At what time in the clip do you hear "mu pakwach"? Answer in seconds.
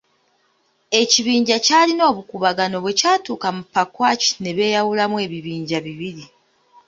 3.55-4.25